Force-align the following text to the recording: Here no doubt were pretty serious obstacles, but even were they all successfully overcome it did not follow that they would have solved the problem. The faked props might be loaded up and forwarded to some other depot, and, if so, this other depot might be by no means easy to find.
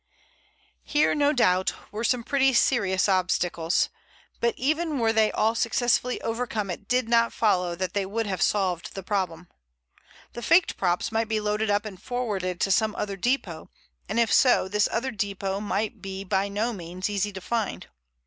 Here 0.81 1.13
no 1.13 1.31
doubt 1.31 1.73
were 1.91 2.03
pretty 2.25 2.53
serious 2.55 3.07
obstacles, 3.07 3.89
but 4.39 4.55
even 4.57 4.97
were 4.97 5.13
they 5.13 5.31
all 5.31 5.53
successfully 5.53 6.19
overcome 6.21 6.71
it 6.71 6.87
did 6.87 7.07
not 7.07 7.31
follow 7.31 7.75
that 7.75 7.93
they 7.93 8.07
would 8.07 8.25
have 8.25 8.41
solved 8.41 8.95
the 8.95 9.03
problem. 9.03 9.47
The 10.33 10.41
faked 10.41 10.75
props 10.75 11.11
might 11.11 11.27
be 11.27 11.39
loaded 11.39 11.69
up 11.69 11.85
and 11.85 12.01
forwarded 12.01 12.59
to 12.61 12.71
some 12.71 12.95
other 12.95 13.15
depot, 13.15 13.69
and, 14.09 14.19
if 14.19 14.33
so, 14.33 14.67
this 14.67 14.89
other 14.91 15.11
depot 15.11 15.59
might 15.59 16.01
be 16.01 16.23
by 16.23 16.47
no 16.47 16.73
means 16.73 17.07
easy 17.07 17.31
to 17.33 17.39
find. 17.41 17.85